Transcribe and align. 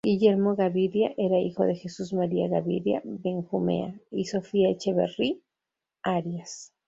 Guillermo 0.03 0.55
Gaviria 0.55 1.13
era 1.15 1.37
hijo 1.39 1.63
de 1.63 1.75
Jesús 1.75 2.11
María 2.11 2.47
Gaviria 2.47 3.03
Benjumea 3.05 3.93
y 4.09 4.25
Sofía 4.25 4.69
Echeverri 4.71 5.43
Arias. 6.01 6.73